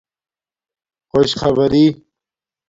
خݸش 1.09 1.31
خبرݵ 1.41 1.85